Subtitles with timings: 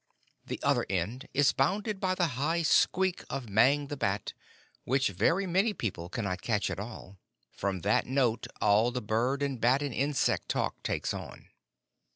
[0.47, 4.33] [The other end is bounded by the high squeak of Mang, the Bat,
[4.83, 7.19] which very many people cannot catch at all.
[7.51, 11.49] From that note all the bird and bat and insect talk takes on.